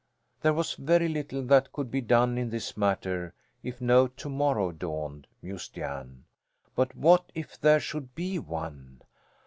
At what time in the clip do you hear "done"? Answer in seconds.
2.01-2.35